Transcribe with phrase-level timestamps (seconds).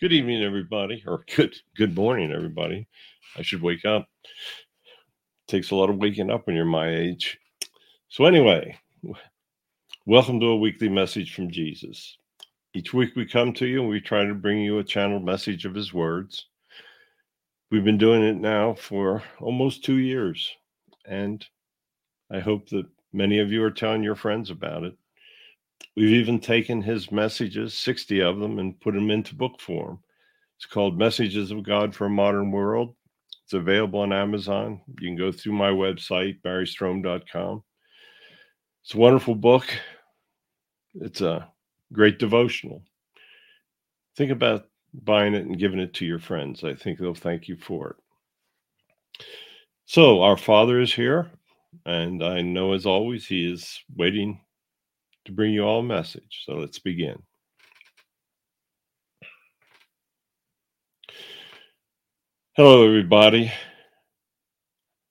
[0.00, 2.88] Good evening, everybody, or good good morning, everybody.
[3.36, 4.08] I should wake up.
[5.46, 7.38] Takes a lot of waking up when you're my age.
[8.08, 8.78] So anyway,
[10.06, 12.16] welcome to a weekly message from Jesus.
[12.72, 15.66] Each week we come to you and we try to bring you a channeled message
[15.66, 16.46] of his words.
[17.70, 20.50] We've been doing it now for almost 2 years
[21.04, 21.44] and
[22.30, 24.96] I hope that many of you are telling your friends about it.
[25.96, 30.00] We've even taken his messages, 60 of them, and put them into book form.
[30.56, 32.94] It's called Messages of God for a Modern World.
[33.44, 34.80] It's available on Amazon.
[35.00, 37.62] You can go through my website, barrystrohm.com.
[38.84, 39.66] It's a wonderful book.
[40.94, 41.48] It's a
[41.92, 42.82] great devotional.
[44.16, 46.62] Think about buying it and giving it to your friends.
[46.62, 49.24] I think they'll thank you for it.
[49.86, 51.30] So, our Father is here,
[51.84, 54.40] and I know as always, He is waiting
[55.24, 56.44] to bring you all a message.
[56.44, 57.22] So let's begin.
[62.56, 63.52] Hello, everybody.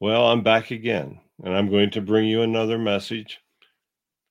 [0.00, 3.38] Well, I'm back again, and I'm going to bring you another message.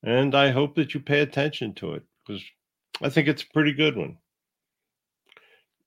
[0.03, 2.43] And I hope that you pay attention to it because
[3.01, 4.17] I think it's a pretty good one.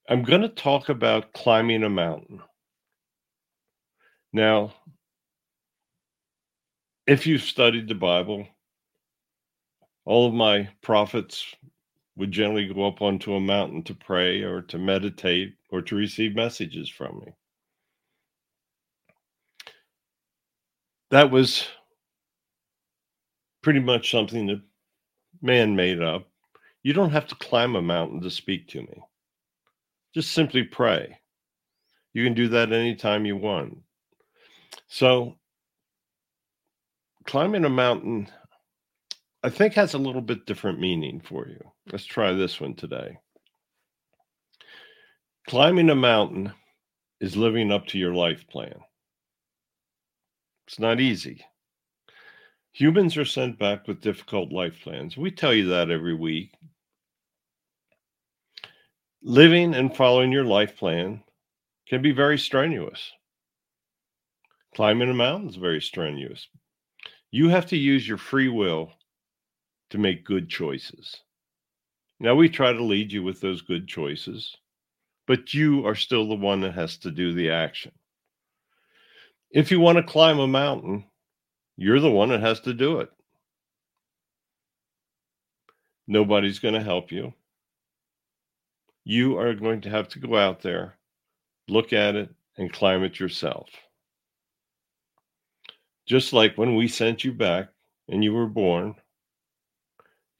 [0.09, 2.41] I'm going to talk about climbing a mountain.
[4.33, 4.75] Now,
[7.07, 8.47] if you've studied the Bible,
[10.05, 11.45] all of my prophets
[12.17, 16.35] would generally go up onto a mountain to pray or to meditate or to receive
[16.35, 17.33] messages from me.
[21.11, 21.67] That was
[23.63, 24.63] pretty much something that
[25.41, 26.29] man made up.
[26.83, 29.03] You don't have to climb a mountain to speak to me.
[30.15, 31.19] Just simply pray.
[32.13, 33.79] You can do that anytime you want.
[34.89, 35.37] So,
[37.25, 38.29] climbing a mountain
[39.45, 41.59] I think has a little bit different meaning for you.
[41.59, 41.93] Mm.
[41.93, 43.19] Let's try this one today.
[45.49, 46.53] Climbing a mountain
[47.21, 48.75] is living up to your life plan.
[50.69, 51.45] It's not easy.
[52.73, 55.17] Humans are sent back with difficult life plans.
[55.17, 56.53] We tell you that every week.
[59.23, 61.23] Living and following your life plan
[61.89, 63.13] can be very strenuous.
[64.75, 66.49] Climbing a mountain is very strenuous.
[67.31, 68.93] You have to use your free will
[69.93, 71.21] to make good choices.
[72.19, 74.57] Now, we try to lead you with those good choices,
[75.27, 77.93] but you are still the one that has to do the action.
[79.51, 81.05] If you want to climb a mountain,
[81.77, 83.11] you're the one that has to do it.
[86.07, 87.35] Nobody's going to help you.
[89.05, 90.97] You are going to have to go out there,
[91.69, 93.69] look at it, and climb it yourself.
[96.07, 97.69] Just like when we sent you back
[98.09, 98.95] and you were born,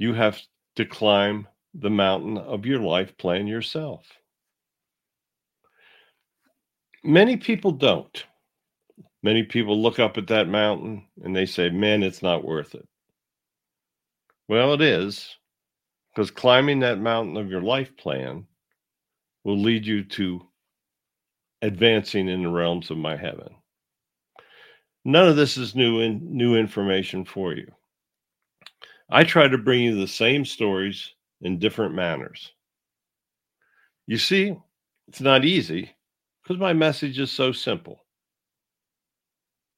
[0.03, 0.37] you have
[0.75, 4.05] to climb the mountain of your life plan yourself.
[7.05, 8.25] Many people don't.
[9.23, 12.87] Many people look up at that mountain and they say, man, it's not worth it.
[14.49, 15.37] Well, it is,
[16.13, 18.45] because climbing that mountain of your life plan
[19.45, 20.41] will lead you to
[21.63, 23.55] advancing in the realms of my heaven.
[25.05, 27.71] None of this is new in, new information for you.
[29.15, 31.13] I try to bring you the same stories
[31.43, 32.51] in different manners.
[34.07, 34.57] You see,
[35.07, 35.91] it's not easy
[36.43, 38.01] because my message is so simple.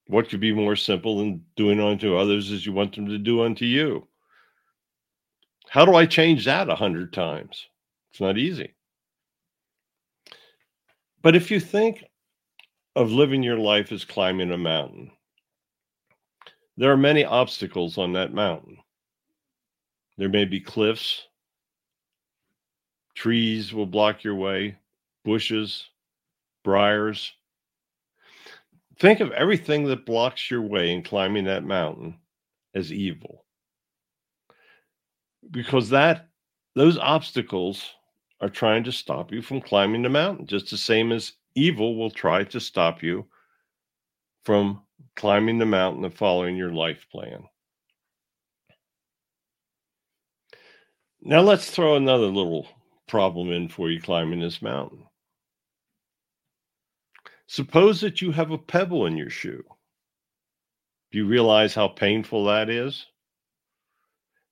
[0.06, 3.43] What could be more simple than doing unto others as you want them to do
[3.43, 4.06] unto you?
[5.69, 7.66] How do I change that a hundred times?
[8.12, 8.72] It's not easy.
[11.22, 12.04] But if you think
[12.95, 15.10] of living your life as climbing a mountain,
[16.77, 18.78] there are many obstacles on that mountain.
[20.16, 21.27] There may be cliffs,
[23.15, 24.77] trees will block your way,
[25.25, 25.89] bushes,
[26.63, 27.33] briars.
[28.99, 32.19] Think of everything that blocks your way in climbing that mountain
[32.75, 33.45] as evil.
[35.51, 36.28] Because that
[36.75, 37.91] those obstacles
[38.41, 42.11] are trying to stop you from climbing the mountain, just the same as evil will
[42.11, 43.27] try to stop you
[44.45, 44.83] from
[45.16, 47.45] climbing the mountain and following your life plan.
[51.26, 52.68] Now let's throw another little
[53.09, 55.06] problem in for you climbing this mountain.
[57.47, 59.65] Suppose that you have a pebble in your shoe.
[61.10, 63.06] Do you realize how painful that is?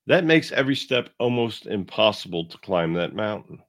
[0.07, 3.59] That makes every step almost impossible to climb that mountain.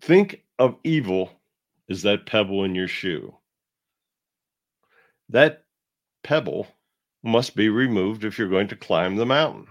[0.00, 1.32] Think of evil
[1.90, 3.34] as that pebble in your shoe.
[5.30, 5.64] That
[6.22, 6.68] pebble
[7.26, 9.66] must be removed if you're going to climb the mountain.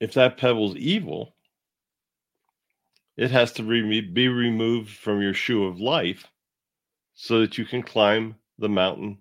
[0.00, 1.36] if that pebble's evil,
[3.16, 6.26] it has to re- be removed from your shoe of life
[7.14, 9.18] so that you can climb the mountain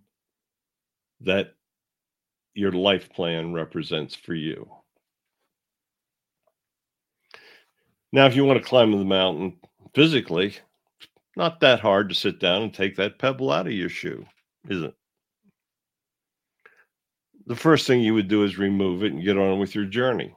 [1.20, 1.54] that
[2.54, 4.70] your life plan represents for you.
[8.12, 9.58] Now, if you want to climb the mountain
[9.94, 10.56] physically,
[11.36, 14.26] not that hard to sit down and take that pebble out of your shoe,
[14.70, 14.96] is it?
[17.50, 20.36] The first thing you would do is remove it and get on with your journey.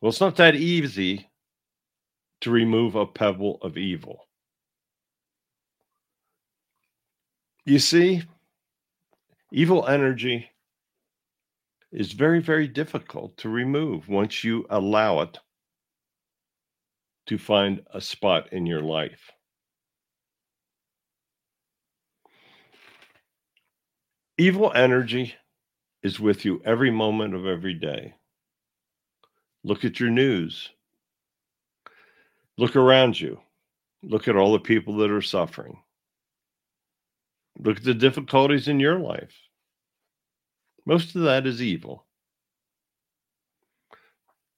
[0.00, 1.28] Well, it's not that easy
[2.42, 4.28] to remove a pebble of evil.
[7.64, 8.22] You see,
[9.50, 10.48] evil energy
[11.90, 15.38] is very, very difficult to remove once you allow it
[17.26, 19.32] to find a spot in your life.
[24.38, 25.34] Evil energy
[26.02, 28.14] is with you every moment of every day.
[29.64, 30.68] Look at your news.
[32.58, 33.40] Look around you.
[34.02, 35.78] Look at all the people that are suffering.
[37.58, 39.34] Look at the difficulties in your life.
[40.84, 42.04] Most of that is evil.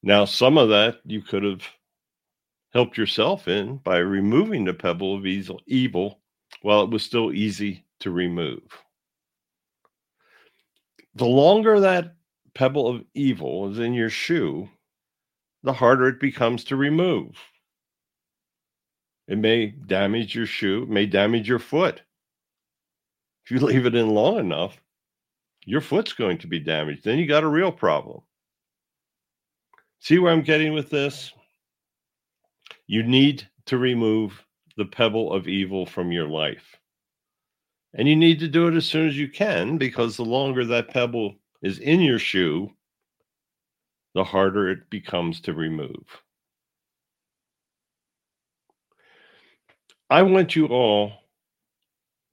[0.02, 1.62] Now, some of that you could have
[2.72, 6.20] helped yourself in by removing the pebble of evil
[6.62, 8.62] while it was still easy to remove.
[11.18, 12.14] The longer that
[12.54, 14.68] pebble of evil is in your shoe,
[15.64, 17.36] the harder it becomes to remove.
[19.26, 22.02] It may damage your shoe, may damage your foot.
[23.44, 24.80] If you leave it in long enough,
[25.64, 27.02] your foot's going to be damaged.
[27.02, 28.20] Then you got a real problem.
[29.98, 31.32] See where I'm getting with this?
[32.86, 34.40] You need to remove
[34.76, 36.76] the pebble of evil from your life.
[37.94, 40.88] And you need to do it as soon as you can because the longer that
[40.88, 42.70] pebble is in your shoe,
[44.14, 46.04] the harder it becomes to remove.
[50.10, 51.12] I want you all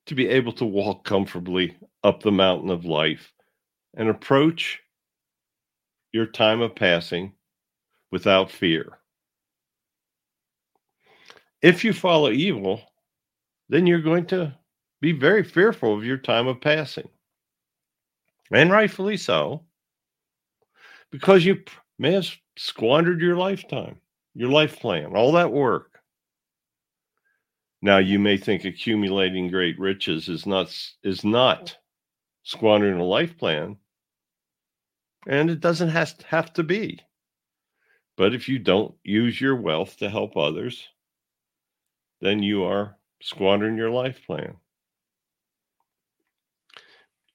[0.06, 3.32] to be able to walk comfortably up the mountain of life
[3.94, 4.80] and approach
[6.12, 7.32] your time of passing
[8.10, 8.98] without fear.
[11.60, 12.80] If you follow evil,
[13.68, 14.56] then you're going to
[15.00, 17.08] be very fearful of your time of passing.
[18.52, 19.64] And rightfully so,
[21.10, 21.62] because you
[21.98, 24.00] may have squandered your lifetime,
[24.34, 25.98] your life plan, all that work.
[27.82, 31.76] Now you may think accumulating great riches is not is not
[32.42, 33.76] squandering a life plan,
[35.26, 37.00] and it doesn't to, have to be.
[38.16, 40.88] But if you don't use your wealth to help others,
[42.20, 44.56] then you are squandering your life plan.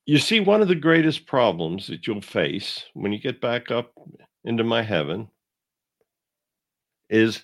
[0.05, 3.93] You see, one of the greatest problems that you'll face when you get back up
[4.43, 5.29] into my heaven
[7.09, 7.43] is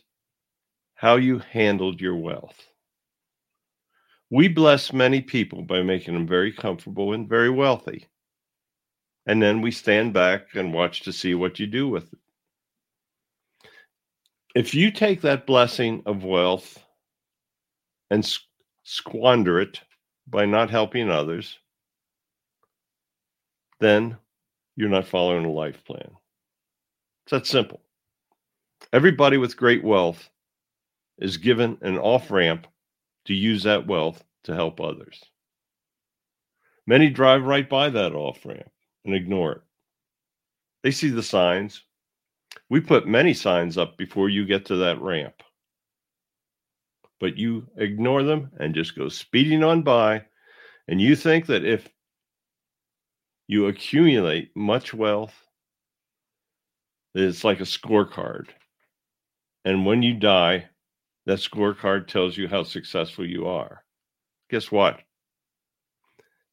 [0.96, 2.68] how you handled your wealth.
[4.32, 8.08] We bless many people by making them very comfortable and very wealthy.
[9.28, 12.20] And then we stand back and watch to see what you do with it.
[14.56, 16.84] If you take that blessing of wealth
[18.10, 18.28] and
[18.84, 19.82] squander it
[20.26, 21.60] by not helping others,
[23.79, 24.17] then
[24.75, 26.12] you're not following a life plan.
[27.25, 27.81] It's that simple.
[28.93, 30.29] Everybody with great wealth
[31.17, 32.67] is given an off ramp
[33.25, 35.24] to use that wealth to help others.
[36.86, 38.72] Many drive right by that off ramp
[39.03, 39.62] and ignore it.
[40.84, 41.84] They see the signs.
[42.69, 45.41] We put many signs up before you get to that ramp
[47.19, 50.24] but you ignore them and just go speeding on by.
[50.88, 51.88] And you think that if
[53.48, 55.34] you accumulate much wealth,
[57.16, 58.50] it's like a scorecard.
[59.66, 60.70] And when you die,
[61.25, 63.84] that scorecard tells you how successful you are.
[64.50, 65.00] Guess what?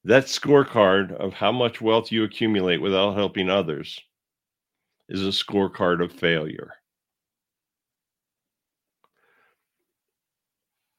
[0.04, 4.00] That scorecard of how much wealth you accumulate without helping others
[5.08, 6.72] is a scorecard of failure.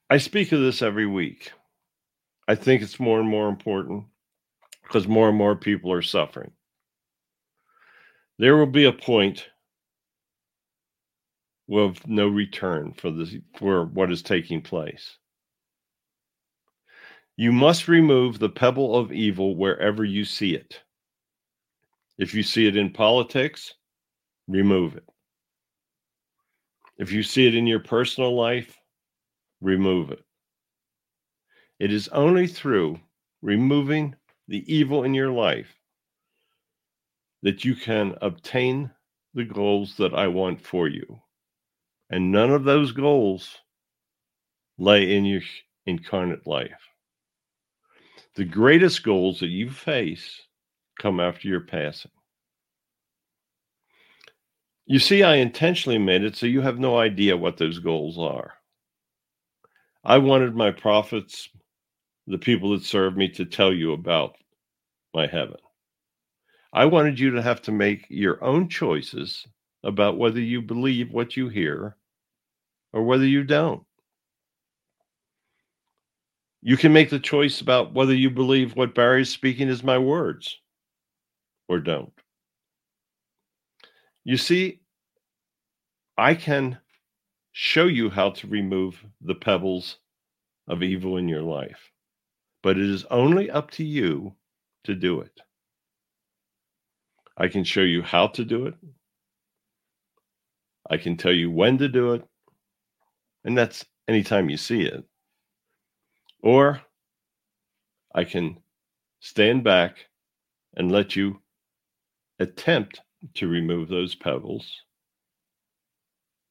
[0.08, 1.52] I speak of this every week.
[2.46, 4.04] I think it's more and more important
[4.86, 6.52] because more and more people are suffering.
[8.38, 9.46] There will be a point
[11.70, 15.16] of no return for this for what is taking place.
[17.36, 20.80] You must remove the pebble of evil wherever you see it.
[22.18, 23.74] If you see it in politics,
[24.48, 25.04] remove it.
[26.98, 28.78] If you see it in your personal life,
[29.60, 30.22] remove it.
[31.78, 32.98] It is only through
[33.42, 34.14] removing
[34.48, 35.78] the evil in your life
[37.42, 38.90] that you can obtain
[39.34, 41.20] the goals that I want for you.
[42.10, 43.56] And none of those goals
[44.78, 45.42] lay in your
[45.86, 46.70] incarnate life.
[48.34, 50.42] The greatest goals that you face
[50.98, 52.10] come after your passing.
[54.86, 58.54] You see, I intentionally made it so you have no idea what those goals are.
[60.04, 61.48] I wanted my prophets,
[62.26, 64.36] the people that serve me, to tell you about
[65.14, 65.56] my heaven.
[66.72, 69.46] I wanted you to have to make your own choices
[69.82, 71.96] about whether you believe what you hear
[72.92, 73.82] or whether you don't.
[76.62, 79.98] You can make the choice about whether you believe what Barry is speaking is my
[79.98, 80.58] words
[81.68, 82.12] or don't.
[84.24, 84.80] You see,
[86.18, 86.78] I can
[87.52, 89.98] show you how to remove the pebbles
[90.66, 91.92] of evil in your life,
[92.66, 94.34] but it is only up to you
[94.82, 95.40] to do it.
[97.36, 98.74] I can show you how to do it.
[100.90, 102.24] I can tell you when to do it.
[103.44, 105.04] And that's anytime you see it.
[106.42, 106.82] Or
[108.12, 108.58] I can
[109.20, 109.98] stand back
[110.76, 111.38] and let you
[112.40, 113.00] attempt
[113.34, 114.82] to remove those pebbles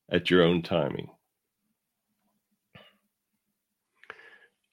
[0.09, 1.09] at your own timing.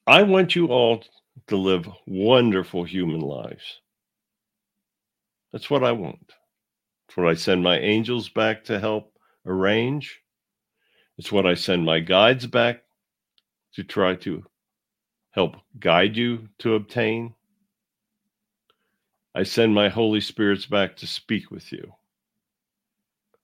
[0.07, 1.03] I want you all
[1.49, 3.81] to live wonderful human lives.
[5.53, 6.33] That's what I want.
[7.09, 9.13] It's what I send my angels back to help
[9.45, 10.21] arrange.
[11.19, 12.83] It's what I send my guides back
[13.75, 14.45] to try to
[15.33, 17.35] help guide you to obtain.
[19.35, 21.93] I send my Holy Spirits back to speak with you.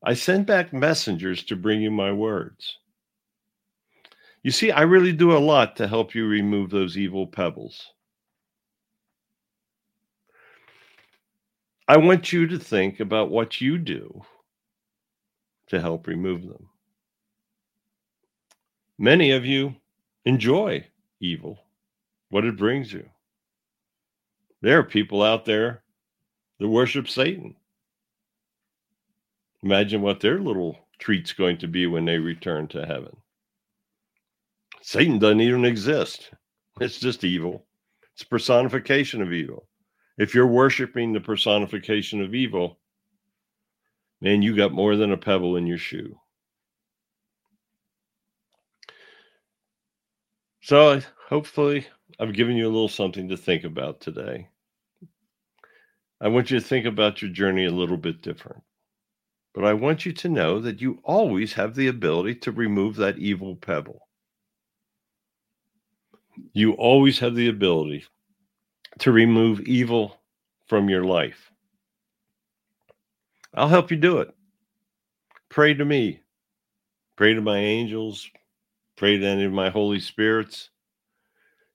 [0.04, 2.78] I send back messengers to bring you my words.
[4.42, 7.92] You see, I really do a lot to help you remove those evil pebbles.
[11.88, 14.23] I want you to think about what you do
[15.68, 16.68] to help remove them.
[18.99, 19.75] Many of you
[20.25, 20.87] enjoy
[21.21, 21.59] evil,
[22.30, 23.09] what it brings you.
[24.61, 25.83] There are people out there
[26.59, 27.54] that worship Satan.
[29.62, 33.16] Imagine what their little treat's going to be when they return to heaven.
[34.82, 36.30] Satan doesn't even exist.
[36.80, 37.66] It's just evil.
[38.14, 39.68] It's personification of evil.
[40.18, 42.78] If you're worshiping the personification of evil,
[44.20, 46.18] man, you got more than a pebble in your shoe.
[50.61, 51.87] So hopefully,
[52.18, 54.49] I've given you a little something to think about today.
[56.20, 58.62] I want you to think about your journey a little bit different.
[59.54, 63.18] But I want you to know that you always have the ability to remove that
[63.18, 64.07] evil pebble.
[66.52, 68.04] You always have the ability
[69.00, 70.21] to remove evil
[70.66, 71.50] from your life.
[73.54, 74.35] I'll help you do it.
[75.49, 76.21] Pray to me.
[77.16, 78.28] Pray to my angels.
[78.97, 80.71] Pray to any of my Holy Spirits.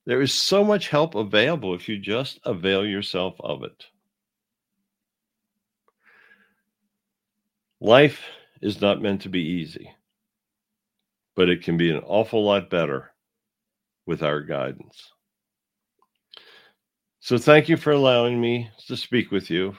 [0.05, 3.85] There is so much help available if you just avail yourself of it.
[7.79, 8.25] Life
[8.61, 9.91] is not meant to be easy,
[11.35, 13.12] but it can be an awful lot better
[14.05, 15.11] with our guidance.
[17.19, 19.75] So thank you for allowing me to speak with you.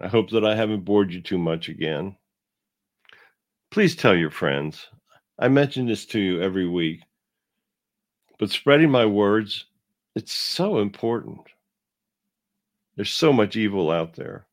[0.00, 2.16] I hope that I haven't bored you too much again.
[3.70, 4.88] Please tell your friends.
[5.38, 7.00] I mention this to you every week.
[8.38, 9.64] But spreading my words,
[10.14, 11.40] it's so important.
[12.96, 14.46] There's so much evil out there.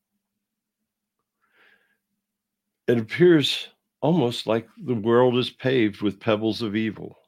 [2.87, 3.67] It appears
[4.01, 7.18] almost like the world is paved with pebbles of evil.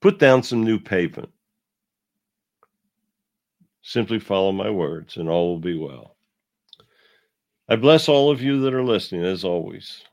[0.00, 1.30] Put down some new pavement.
[3.82, 6.16] Simply follow my words, and all will be well.
[7.68, 10.04] I bless all of you that are listening, as always.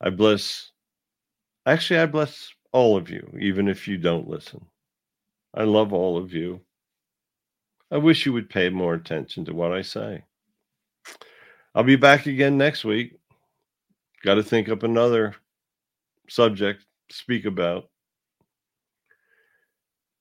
[0.00, 0.70] I bless,
[1.66, 4.64] actually, I bless all of you, even if you don't listen.
[5.54, 6.60] I love all of you.
[7.90, 10.24] I wish you would pay more attention to what I say.
[11.74, 13.16] I'll be back again next week.
[14.24, 15.34] Got to think up another
[16.28, 17.88] subject to speak about.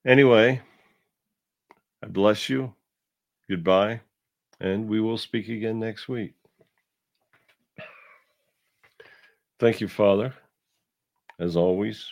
[0.06, 0.62] Anyway,
[2.04, 2.74] I bless you.
[3.50, 4.02] Goodbye.
[4.60, 6.34] And we will speak again next week.
[9.60, 10.34] Thank you, Father,
[11.40, 12.12] as always.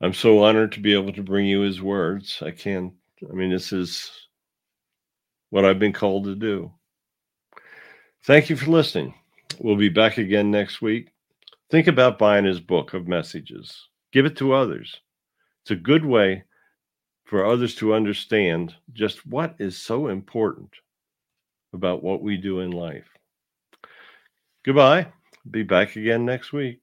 [0.00, 2.38] I'm so honored to be able to bring you his words.
[2.40, 2.94] I can't,
[3.28, 4.10] I mean, this is
[5.50, 6.72] what I've been called to do.
[8.24, 9.12] Thank you for listening.
[9.58, 11.10] We'll be back again next week.
[11.70, 15.00] Think about buying his book of messages, give it to others.
[15.62, 16.44] It's a good way
[17.30, 20.68] for others to understand just what is so important
[21.72, 23.06] about what we do in life.
[24.64, 25.06] Goodbye.
[25.48, 26.80] Be back again next week.